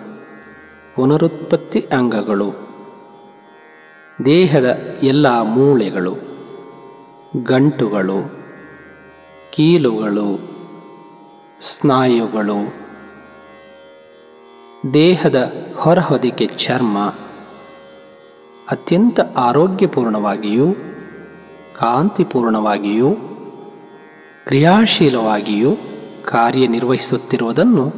ಪುನರುತ್ಪತ್ತಿ 0.94 1.80
ಅಂಗಗಳು. 1.80 2.63
ದೇಹದ 4.24 4.98
ಎಲ್ಲ 5.02 5.42
ಮೂಳೆಗಳು, 5.42 6.14
ಗಂಟುಗಳು, 7.42 8.46
ಕೀಲುಗಳು, 9.52 10.40
ಸ್ನಾಯುಗಳು, 11.60 12.74
ದೇಹದ 14.94 15.52
ಹೊರಹೊದಿಕೆ 15.76 16.46
ಚರ್ಮ 16.46 16.98
ಅತ್ಯಂತ 18.70 19.20
ಆರೋಗ್ಯಪೂರ್ಣವಾಗಿಯೂ, 19.36 20.72
ಕಾಂತಿಪೂರ್ಣವಾಗಿಯೂ, 21.78 23.10
ಕ್ರಿಯಾಶೀಲವಾಗಿಯೂ 24.46 25.72
ಕಾರ್ಯನಿರ್ವಹಿಸುತ್ತಿರುವುದನ್ನು 26.24 27.92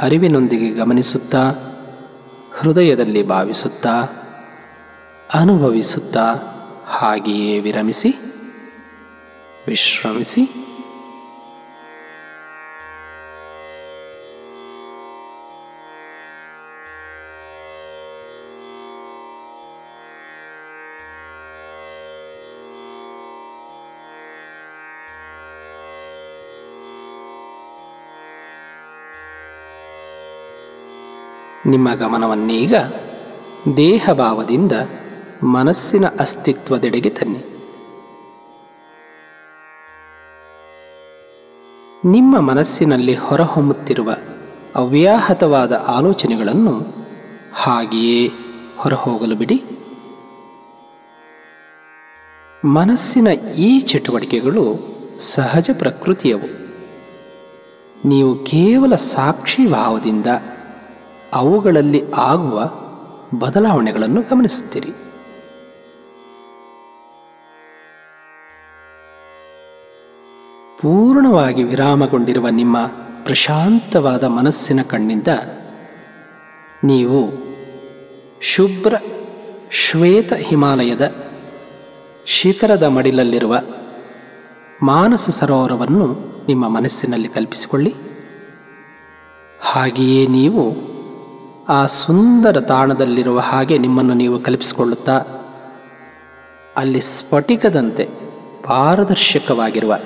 ಅರಿವಿನೊಂದಿಗೆ 0.00 0.70
ಗಮನಿಸುತ್ತಾ, 0.70 1.54
ಹೃದಯದಲ್ಲಿ 2.58 3.22
ಭಾವಿಸುತ್ತಾ 3.22 4.21
ಅನುಭವಿಸುತ್ತಾ 5.34 6.26
ಹಾಗೆಯೇ 6.86 7.60
ವಿರಮಿಸಿ 7.60 8.10
ವಿಶ್ರಮಿಸಿ. 9.66 10.40
ನಿಮ್ಮ 31.66 31.94
ಗಮನವನ್ನೀಗ 31.94 32.74
ದೇಹಭಾವದಿಂದ 33.76 34.72
ಮನಸ್ಸಿನ 35.42 36.04
ಅಸ್ತಿತ್ವದೆಡೆಗೆ 36.20 37.10
ತನ್ನಿ. 37.10 37.44
ನಿಮ್ಮ 42.04 42.40
ಮನಸ್ಸಿನಲ್ಲಿ 42.40 43.14
ಹೊರಹೊಮ್ಮುತ್ತಿರುವ 43.14 44.14
ಅವ್ಯಾಹತವಾದ 44.74 45.84
ಆಲೋಚನೆಗಳನ್ನು 45.86 46.86
ಹಾಗೆಯೇ 47.54 48.30
ಹೊರಹೋಗಲು 48.76 49.36
ಬಿಡಿ. 49.36 49.64
ಮನಸ್ಸಿನ 52.64 53.26
ಈ 53.56 53.80
ಚಟುವಟಿಕೆಗಳು 53.80 54.78
ಸಹಜ 55.18 55.70
ಪ್ರಕೃತಿಯವು. 55.78 56.62
ನೀವು 58.08 58.34
ಕೇವಲ 58.34 58.94
ಸಾಕ್ಷಿ 58.94 59.72
ಭಾವದಿಂದ 59.72 60.26
ಅವುಗಳಲ್ಲಿ 61.34 62.02
ಆಗುವ 62.12 62.70
ಬದಲಾವಣೆಗಳನ್ನು 63.38 64.20
ಗಮನಿಸುತ್ತೀರಿ. 64.20 65.01
ಪೂರ್ಣವಾಗಿ 70.82 71.62
ವಿರಾಮಗೊಂಡಿರುವ 71.62 72.48
ನಿಮ್ಮ 72.48 72.86
ಪ್ರಶಾಂತವಾದ 73.24 74.24
ಮನಸ್ಸಿನ 74.24 74.82
ಕಣ್ಣಿಂದ 74.82 75.28
ನೀವು 76.84 77.32
ಶುಭ್ರ 78.40 78.94
ಶ್ವೇತ 79.70 80.32
ಹಿಮಾಲಯದ 80.32 81.14
ಶಿಖರದ 82.26 82.82
ಮಡಿಲಲ್ಲಿರುವ 82.82 83.58
ಮಾನಸ 84.82 85.30
ಸರೋವರವನ್ನು 85.30 86.34
ನಿಮ್ಮ 86.48 86.68
ಮನಸ್ಸಿನಲ್ಲಿ 86.68 87.28
ಕಲ್ಪಿಸಿಕೊಳ್ಳಿ. 87.28 87.94
ಹಾಗೆಯೇ 89.60 90.26
ನೀವು 90.26 90.92
ಆ 91.68 91.86
ಸುಂದರ 91.86 92.60
ತಾಣದಲ್ಲಿರುವ 92.60 93.40
ಹಾಗೆ 93.40 93.78
ನಿಮ್ಮನ್ನು 93.78 94.14
ನೀವು 94.14 94.40
ಕಲ್ಪಿಸಿಕೊಳ್ಳುತ್ತಾ 94.40 95.18
ಅಲ್ಲಿ 96.76 97.00
ಸ್ಫಟಿಕದಂತೆ 97.00 98.08
ಪಾರದರ್ಶಕವಾಗಿರುವ 98.64 99.98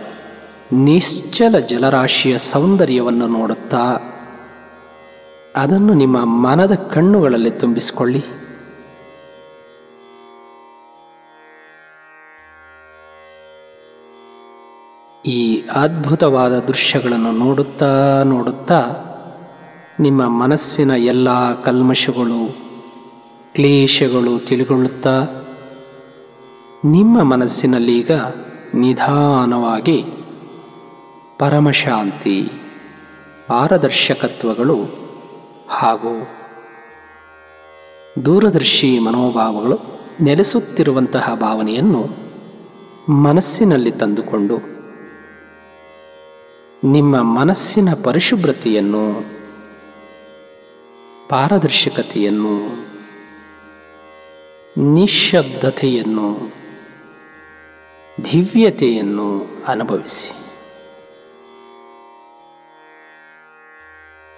ನಿಶ್ಚಲ 0.72 1.58
ಜಲರಾಶಿಯ 1.58 2.38
ಸೌಂದರ್ಯವನ್ನು 2.38 3.26
ನೋಡುತ್ತಾ 3.26 3.96
ಅದನ್ನು 5.56 5.94
ನಿಮ್ಮ 5.94 6.24
ಮನದ 6.24 6.74
ಕಣ್ಣುಗಳಲ್ಲಿ 6.74 7.50
ತುಂಬಿಸಿಕೊಳ್ಳಿ. 7.50 8.24
ಈ 15.26 15.62
ಅದ್ಭುತವಾದ 15.62 16.58
ದೃಶ್ಯಗಳನ್ನು 16.58 17.32
ನೋಡುತ್ತಾ 17.32 18.22
ನೋಡುತ್ತಾ 18.22 18.80
ನಿಮ್ಮ 20.00 20.42
ಮನಸ್ಸಿನ 20.42 20.90
ಎಲ್ಲ 20.90 21.62
ಕಲ್ಮಶಗಳು, 21.62 22.56
ಕ್ಲೇಶಗಳು 23.54 24.46
ತಿಳಿಗೊಳ್ಳುತ್ತಾ 24.46 25.22
ನಿಮ್ಮ 26.84 27.22
ಮನಸ್ಸಿನಲ್ಲೀಗ 27.22 28.10
ನಿಧಾನವಾಗಿ 28.74 30.25
ಪರಮಶಾಂತಿ, 31.38 32.50
ಪಾರದರ್ಶಕತ್ವಗಳು 33.48 34.76
ಹಾಗೂ 35.68 36.28
ದೂರದರ್ಶಿ 38.24 38.98
ಮನೋಭಾವಗಳು 38.98 39.78
ನೆಲೆಸುತ್ತಿರುವಂತಹ 40.20 41.34
ಭಾವನೆಯನ್ನು 41.34 42.02
ಮನಸ್ಸಿನಲ್ಲಿ 43.12 43.90
ತಂದುಕೊಂಡು 43.90 44.56
ನಿಮ್ಮ 46.84 47.16
ಮನಸ್ಸಿನ 47.16 47.88
ಪರಿಶುಭ್ರತೆಯನ್ನು, 48.04 49.04
ಪಾರದರ್ಶಕತೆಯನ್ನು 51.28 52.86
ನಿಶಬ್ದತೆಯನ್ನು 54.94 56.52
ದಿವ್ಯತೆಯನ್ನು 58.32 59.28
ಅನುಭವಿಸಿ. 59.66 60.45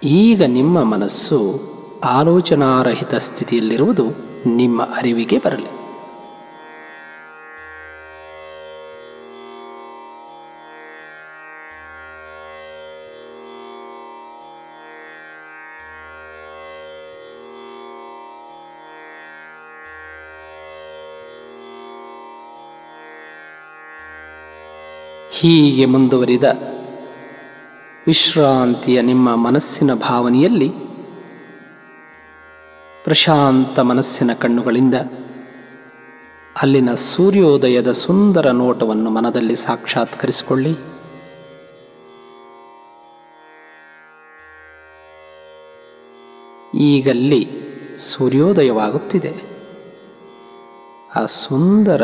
ಈಗ 0.03 0.43
ನಿಮ್ಮ 0.43 0.83
ಮನಸ್ಸು 0.83 1.37
ಆಲೋಚನಾರಹಿತ 2.05 3.15
ಸ್ಥಿತಿಯಲ್ಲಿರುವುದು 3.15 4.05
ನಿಮ್ಮ 4.45 4.81
ಅರಿವಿಗೆ 4.83 5.37
ಬರಲಿ. 5.37 5.79
ಹೀಗೆ 25.31 25.85
ಮುಂದುವರಿದ 25.85 26.43
ವಿಶ್ರಾಂತಿಯ 28.09 29.01
ನಿಮ್ಮ 29.01 29.35
ಮನಸ್ಸಿನ 29.35 29.93
ಭಾವನೆಯಲ್ಲಿ 29.93 30.69
ಪ್ರಶಾಂತ 33.03 33.79
ಮನಸ್ಸಿನ 33.79 34.33
ಕಣ್ಣುಗಳಿಂದ 34.33 34.93
ಅಲ್ಲಿನ 36.61 36.93
ಸೂರ್ಯೋದಯದ 36.93 37.91
ಸುಂದರ 37.91 38.49
ನೋಟವನ್ನು 38.49 39.09
ಮನದಲ್ಲಿ 39.09 39.55
ಸಾಕ್ಷಾತ್ಕರಿಸಿಕೊಳ್ಳಿ. 39.55 40.77
ಈಗಲ್ಲಿ 46.77 47.47
ಸೂರ್ಯೋದಯವಾಗುತ್ತಿದೆ. 47.97 49.35
ಆ 51.15 51.25
ಸುಂದರ 51.25 52.01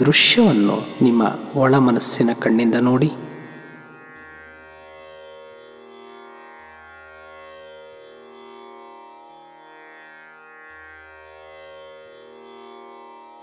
ದೃಶ್ಯವನ್ನು 0.00 0.78
ನಿಮ್ಮ 1.02 1.22
ಒಳ 1.56 1.74
ಮನಸ್ಸಿನ 1.74 2.30
ಕಣ್ಣಿಂದ 2.40 2.74
ನೋಡಿ. 2.80 3.12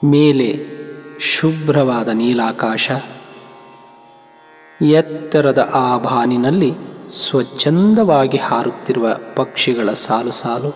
ಮೇಲೆ 0.05 0.49
ಶುಭ್ರವಾದ 1.19 2.07
ನೀಲಾಕಾಶ, 2.07 2.91
ಎತ್ತರದ 4.81 5.71
ಆ 5.73 5.97
ಬಾನಿನಲ್ಲಿ 5.97 6.73
ಸ್ವಚ್ಛಂದವಾಗಿ 7.09 8.37
ಹಾರುತ್ತಿರುವ 8.37 9.07
ಪಕ್ಷಿಗಳ 9.35 9.93
ಸಾಲು 9.93 10.31
ಸಾಲು. 10.31 10.71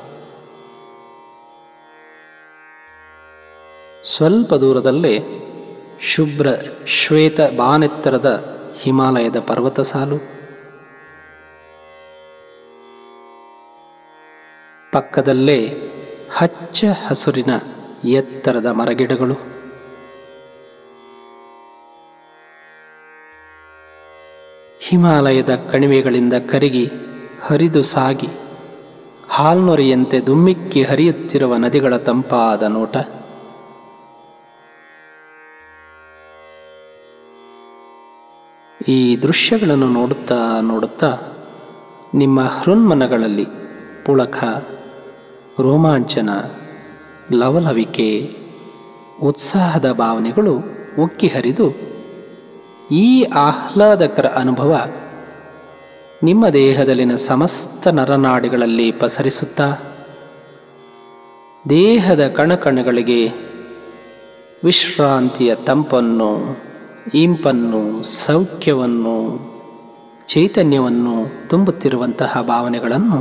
ಸ್ವಲ್ಪ 4.04 4.54
ದೂರದಲ್ಲೇ 4.54 5.16
ಶುಭ್ರ 6.02 6.48
ಶ್ವೇತ 6.86 7.42
ಬಾನೆತ್ತರದ 7.42 8.30
ಹಿಮಾಲಯದ 8.82 9.40
ಪರ್ವತ 9.40 9.80
ಸಾಲು. 9.80 10.18
ಪಕ್ಕದಲ್ಲೇ 14.92 15.60
ಹಚ್ಚ 16.38 16.86
ಹಸುರಿನ 17.08 17.50
ಎತ್ತರದ 18.04 18.66
ಮರಗಿಡಗಳು. 18.66 19.60
ಹಿಮಾಲಯದ 24.82 25.56
ಕಣಿವೆಗಳಿಂದ 25.72 26.34
ಕರಗಿ 26.34 26.92
ಹರಿದು 27.42 27.84
ಸಾಗಿ 27.84 28.30
ಹಾಲ್ನೊರೆಯಂತೆ 29.30 30.20
ದುಮ್ಮಿಕ್ಕಿ 30.20 30.84
ಹರಿಯುತ್ತಿರುವ 30.84 31.56
ನದಿಗಳ 31.56 31.98
ತಂಪಾದ 31.98 32.64
ನೋಟ. 32.64 32.98
ಈ 38.88 39.22
ದೃಶ್ಯಗಳನ್ನು 39.22 39.88
ನೋಡುತ್ತಾ 39.88 40.62
ನೋಡುತ್ತಾ 40.62 41.18
ನಿಮ್ಮ 42.14 42.42
ಹೃನ್ಮನಗಳಲ್ಲಿ 42.42 43.46
ಪುಳಕ, 44.06 44.44
ರೋಮಾಂಚನ 45.60 46.30
ಲವಲವಿಕೆ, 47.32 48.36
ಉತ್ಸಾಹದ 49.24 49.92
ಭಾವನೆಗಳು 49.92 50.54
ಉಕ್ಕಿ 51.04 51.28
ಹರಿದು 51.28 51.74
ಈ 52.92 53.24
ಆಹ್ಲಾದಕರ 53.24 54.26
ಅನುಭವ 54.26 54.82
ನಿಮ್ಮ 56.24 56.50
ದೇಹದಲ್ಲಿನ 56.50 57.16
ಸಮಸ್ತ 57.16 57.88
ನರನಾಡಿಗಳಲ್ಲಿ 57.88 58.92
ಪಸರಿಸುತ್ತಾ, 58.92 59.78
ದೇಹದ 61.70 62.28
ಕಣಕಣಗಳಿಗೆ 62.28 63.28
ವಿಶ್ರಾಂತಿಯ 64.64 65.56
ತಂಪನ್ನು, 65.56 66.60
ಇಂಪನ್ನು, 67.14 68.04
ಸೌಖ್ಯವನ್ನು, 68.04 69.50
ಚೈತನ್ಯವನ್ನು 70.28 71.50
ತುಂಬುತ್ತಿರುವಂತಹ 71.50 72.42
ಭಾವನೆಗಳನ್ನು 72.42 73.20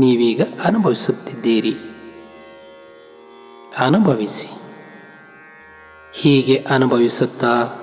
ನೀವೀಗ 0.00 0.40
ಅನುಭವಿಸುತ್ತಿದ್ದೀರಿ. 0.64 1.89
ಅನುಭವಿಸಿ. 3.78 4.46
ಹೀಗೆ 6.12 6.56
ಅನುಭವಿಸುತ್ತಾ 6.56 7.76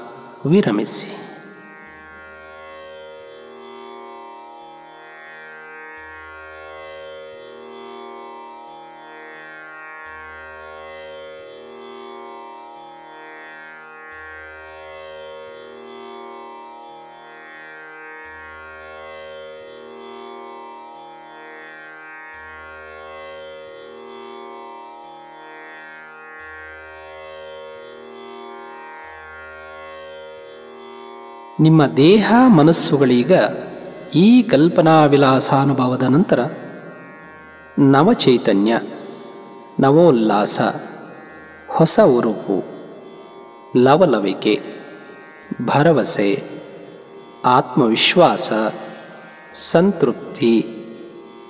ವಿರಮಿಸಿ. 0.45 1.26
ನಿಮ್ಮ 31.59 31.85
ದೇಹ 31.85 32.33
ಮನಸ್ಸುಗಳೀಗ 32.47 33.33
ಈ 34.15 34.41
ಕಲ್ಪನಾ 34.41 35.05
ವಿಲಾಸಾನುಭವದ 35.05 36.01
ನಂತರ 36.01 36.39
ನವಚೈತನ್ಯ, 37.79 38.79
ನವೋಲ್ಲಾಸ, 39.79 40.61
ಹೊಸ 41.67 41.99
ಉರುಪು 41.99 42.63
ಲವಲವಿಕೆ, 43.77 44.61
ಭರವಸೆ, 45.65 46.43
ಆತ್ಮವಿಶ್ವಾಸ, 47.45 48.51
ಸಂತೃಪ್ತಿ, 49.53 50.65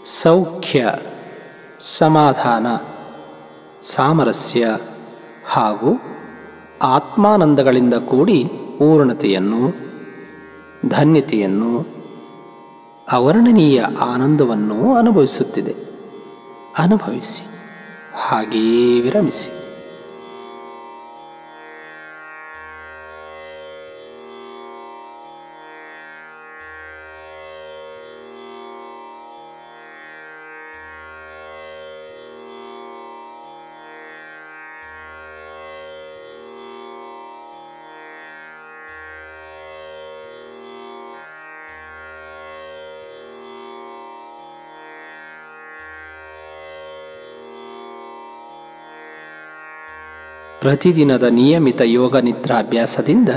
ಸೌಖ್ಯ, 0.06 0.94
ಸಮಾಧಾನ, 1.80 2.68
ಸಾಮರಸ್ಯ 3.82 4.66
ಹಾಗೂ 5.48 5.92
ಆತ್ಮಾನಂದಗಳಿಂದ 6.82 7.94
ಕೂಡಿ 7.94 8.44
ಪೂರ್ಣತೆಯನ್ನು 8.78 9.87
ಧನ್ಯತೆಯನ್ನು 10.86 11.88
ಅವರ್ಣನೀಯ 13.12 13.82
ಆನಂದವನ್ನು 13.82 14.96
ಅನುಭವಿಸುತ್ತಿದೆ. 14.96 15.76
ಅನುಭವಿಸಿ 16.78 17.44
ಹಾಗೆಯೇ 18.14 19.02
ವಿರಮಿಸಿ. 19.02 19.57
ಪ್ರತಿದಿನದ 50.62 51.24
ನಿಯಮಿತ 51.24 51.82
ಯೋಗ 51.82 52.18
ನಿದ್ರಾಭ್ಯಾಸದಿಂದ 52.18 53.30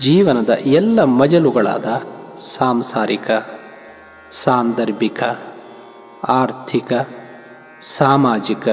ಜೀವನದ 0.00 0.50
ಎಲ್ಲ 0.64 1.04
ಮಜಲುಗಳಾದ 1.04 1.86
ಸಾಂಸಾರಿಕ, 2.38 3.30
ಸಾಂದರ್ಭಿಕ, 4.30 5.22
ಆರ್ಥಿಕ, 6.28 6.92
ಸಾಮಾಜಿಕ, 7.80 8.68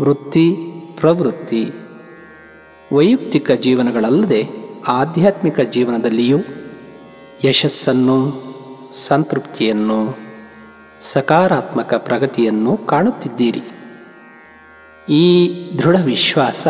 ವೃತ್ತಿ, 0.00 0.56
ಪ್ರವೃತ್ತಿ, 0.96 1.72
ವೈಯಕ್ತಿಕ 2.94 3.50
ಜೀವನಗಳಲ್ಲದೆ 3.50 4.48
ಆಧ್ಯಾತ್ಮಿಕ 4.88 5.60
ಜೀವನದಲ್ಲಿಯೂ 5.60 6.38
ಯಶಸ್ಸನ್ನು 7.44 8.18
ಸಂತೃಪ್ತಿಯನ್ನು 8.92 10.18
ಸಕಾರಾತ್ಮಕ 11.00 11.94
ಪ್ರಗತಿಯನ್ನು 11.94 12.76
ಕಾಣುತ್ತಿದ್ದೀರಿ. 12.76 13.62
ಈ 15.08 15.48
ದೃಢ 15.78 16.00
ವಿಶ್ವಾಸ 16.04 16.66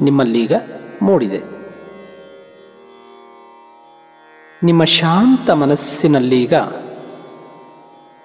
ನಿಮ್ಮಲ್ಲೀಗ 0.00 0.52
ಮೂಡಿದೆ. 1.02 1.60
ನಿಮ್ಮ 4.62 4.84
ಶಾಂತ 4.84 5.50
ಮನಸ್ಸಿನಲ್ಲೀಗ 5.50 6.54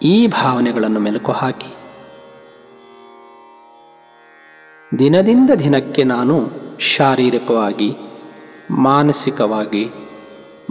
ಈ 0.02 0.28
ಭಾವನೆಗಳನ್ನು 0.28 1.00
ಮೆಲುಕು 1.00 1.32
ಹಾಕಿ. 1.32 1.76
ದಿನದಿಂದ 5.00 5.50
ದಿನಕ್ಕೆ 5.50 6.04
ನಾನು 6.04 6.50
ಶಾರೀರಿಕವಾಗಿ, 6.80 7.95
ಮಾನಸಿಕವಾಗಿ, 8.71 9.89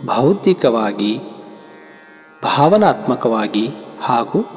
ಭೌತಿಕವಾಗಿ, 0.06 1.18
ಭಾವನಾತ್ಮಕವಾಗಿ 2.42 3.68
ಹಾಗೂ 4.00 4.53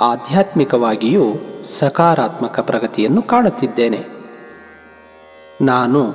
ಆಧ್ಯಾತ್ಮಿಕವಾಗಿಯೂ 0.00 1.24
ಸಕಾರಾತ್ಮಕ 1.62 2.60
ಪ್ರಗತಿಯನ್ನು 2.60 3.22
ಕಾಣುತ್ತಿದ್ದೇನೆ. 3.22 4.06
ನಾನು 5.62 6.14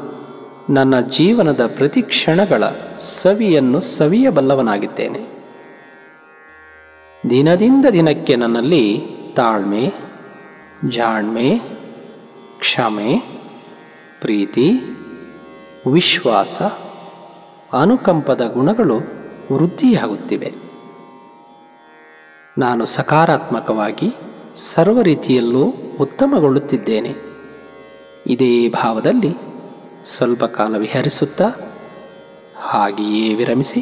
ನನ್ನ 0.69 0.99
ಜೀವನದ 0.99 1.71
ಪ್ರತಿ 1.75 2.01
ಕ್ಷಣಗಳ 2.01 2.63
ಸವಿಯನ್ನು 2.99 3.81
ಸವಿಯಬಲ್ಲವನಾಗಿದ್ದೇನೆ. 3.81 5.19
ದಿನದಿಂದ 7.29 7.85
ದಿನಕ್ಕೆ 7.85 8.35
ನನ್ನಲ್ಲಿ 8.35 9.01
ತಾಳ್ಮೆ, 9.35 9.93
ಜಾಣ್ಮೆ, 10.89 11.61
ಕ್ಷಮೆ, 12.59 13.17
ಪ್ರೀತಿ, 14.21 14.73
ವಿಶ್ವಾಸ, 15.91 16.61
ಅನುಕಂಪದ 17.73 18.41
ಗುಣಗಳು 18.53 18.97
ವೃದ್ಧಿಯಾಗುತ್ತಿವೆ. 19.51 20.60
ನಾನು 22.61 22.85
ಸಕಾರಾತ್ಮಕವಾಗಿ 22.85 24.09
ಸರ್ವ 24.55 25.01
ರೀತಿಯಲ್ಲೂ 25.01 25.73
ಉತ್ತಮಗೊಳ್ಳುತ್ತಿದ್ದೇನೆ. 25.99 27.11
ಇದೇ 28.27 28.69
ಭಾವದಲ್ಲಿ 28.69 29.31
ಸ್ವಲ್ಪ 30.05 30.43
ಕಾಲ 30.45 30.77
ವಿಹರಿಸುತ್ತಾ 30.77 31.47
ಹಾಗೆಯೇ 32.55 33.33
ವಿರಮಿಸಿ 33.33 33.81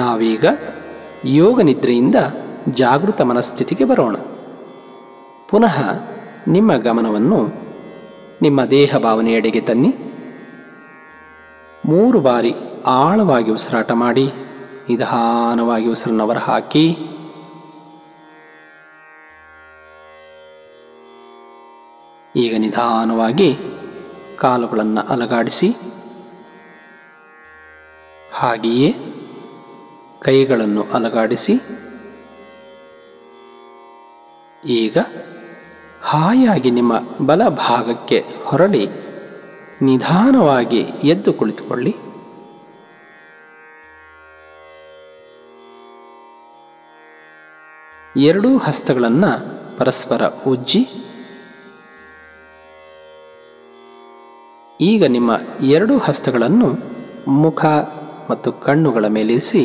ನಾವೀಗ 0.00 0.44
ಯೋಗ 1.24 1.60
ನಿದ್ರೆಯಿಂದ 1.60 2.14
ಜಾಗೃತ 2.68 3.20
ಮನಸ್ಥಿತಿಗೆ 3.20 3.84
ಬರೋಣ. 3.84 4.16
ಪುನಃ 5.48 5.76
ನಿಮ್ಮ 6.48 6.76
ಗಮನವನ್ನು 6.76 7.40
ನಿಮ್ಮ 8.42 8.64
ದೇಹ 8.64 8.96
ಭಾವನೆಯೆಡೆಗೆ 8.96 9.60
ತನ್ನಿ. 9.60 9.90
ಮೂರು 11.86 12.20
ಬಾರಿ 12.20 12.54
ಆಳವಾಗಿ 12.86 13.50
ಉಸಿರಾಟ 13.50 13.90
ಮಾಡಿ, 13.92 14.26
ನಿಧಾನವಾಗಿ 14.88 15.88
ಉಸಿರನ್ನು 15.88 16.26
ಹೊರ 16.26 16.38
ಹಾಕಿ. 16.38 16.86
ಈಗ 22.36 22.54
ನಿಧಾನವಾಗಿ 22.58 23.58
ಕಾಲುಗಳನ್ನು 24.38 25.00
ಅಲಗಾಡಿಸಿ, 25.08 25.68
ಹಾಗೆಯೇ 28.32 28.88
ಕೈಗಳನ್ನು 30.24 30.82
ಅಲಗಾಡಿಸಿ, 30.96 31.54
ಈಗ 34.80 34.98
ಹಾಯಾಗಿ 36.10 36.70
ನಿಮ್ಮ 36.78 36.92
ಬಲ 37.26 37.42
ಭಾಗಕ್ಕೆ 37.48 38.18
ಹೊರಳಿ, 38.48 38.84
ನಿಧಾನವಾಗಿ 39.88 40.80
ಎದ್ದು 41.12 41.32
ಕುಳಿತುಕೊಳ್ಳಿ. 41.32 41.92
ಎರಡೂ 48.28 48.50
ಹಸ್ತಗಳನ್ನು 48.66 49.32
ಪರಸ್ಪರ 49.78 50.22
ಉಜ್ಜಿ, 50.46 50.82
ಈಗ 54.80 55.04
ನಿಮ್ಮ 55.16 55.30
ಎರಡೂ 55.76 55.94
ಹಸ್ತಗಳನ್ನು 55.98 56.68
ಮುಖ 57.42 57.64
ಮತ್ತು 58.30 58.50
ಕಣ್ಣುಗಳ 58.66 59.06
ಮೇಲಿರಿಸಿ 59.16 59.62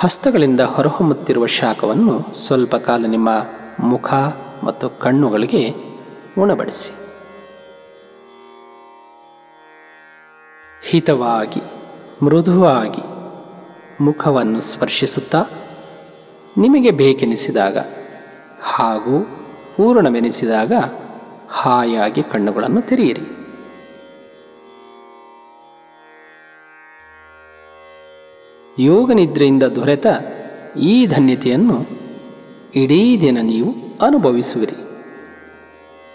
ಹಸ್ತಗಳಿಂದ 0.00 0.60
ಹೊರಹೊಮ್ಮುತ್ತಿರುವ 0.60 1.46
ಶಾಖವನ್ನು 1.46 2.32
ಸ್ವಲ್ಪ 2.32 2.76
ಕಾಲ 2.76 3.06
ನಿಮ್ಮ 3.06 3.28
ಮುಖ 3.80 4.14
ಮತ್ತು 4.64 4.90
ಕಣ್ಣುಗಳಿಗೆ 4.90 5.74
ಉಣಬಡಿಸಿ. 6.38 6.90
ಹಿತವಾಗಿ, 10.88 11.60
ಮೃದುವಾಗಿ 12.24 13.02
ಮುಖವನ್ನು 14.04 14.60
ಸ್ಪರ್ಶಿಸುತ್ತಾ 14.60 15.44
ನಿಮಗೆ 16.58 16.90
ಬೇಕೆನಿಸಿದಾಗ 16.90 17.78
ಹಾಗೂ 18.62 19.22
ಪೂರ್ಣವೆನಿಸಿದಾಗ 19.76 20.72
ಹಾಯಾಗಿ 21.50 22.22
ಕಣ್ಣುಗಳನ್ನು 22.22 22.82
ತೆರೆಯಿರಿ. 22.82 23.43
ಯೋಗ 28.78 29.12
ನಿದ್ರೆಯಿಂದ 29.12 29.62
ದೊರೆತ 29.62 30.06
ಈ 30.80 31.06
ಧನ್ಯತೆಯನ್ನು 31.06 31.86
ಇಡೀ 32.74 33.20
ದಿನ 33.20 33.38
ನೀವು 33.40 33.74
ಅನುಭವಿಸುವಿರಿ. 34.02 34.76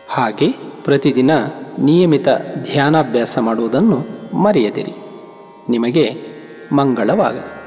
ಹಾಗೆ 0.09 0.51
ಪ್ರತಿದಿನ 0.83 1.31
ನಿಯಮಿತ 1.79 2.27
ಧ್ಯಾನಾಭ್ಯಾಸ 2.63 3.37
ಮಾಡುವುದನ್ನು 3.37 3.97
ಮರೆಯದಿರಿ. 4.37 4.93
ನಿಮಗೆ 5.69 6.11
ಮಂಗಳವಾಗಲಿ. 6.71 7.58